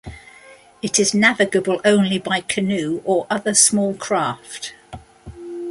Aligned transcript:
It 0.81 0.99
is 0.99 1.13
navigable 1.13 1.79
only 1.85 2.17
by 2.17 2.39
canoe 2.41 3.03
or 3.05 3.27
other 3.29 3.53
small 3.53 3.93
craft. 3.93 4.73